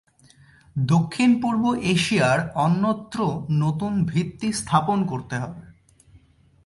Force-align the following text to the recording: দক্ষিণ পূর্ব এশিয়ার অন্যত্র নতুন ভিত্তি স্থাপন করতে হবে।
দক্ষিণ 0.75 1.29
পূর্ব 1.41 1.63
এশিয়ার 1.93 2.39
অন্যত্র 2.57 3.19
নতুন 3.59 3.93
ভিত্তি 4.03 4.49
স্থাপন 4.53 4.99
করতে 5.05 5.35
হবে। 5.39 5.61